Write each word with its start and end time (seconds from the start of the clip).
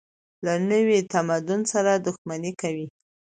له 0.45 0.53
نوي 0.71 0.99
تمدن 1.13 1.61
سره 1.73 1.91
دښمني 2.05 2.51
کوي. 2.61 2.87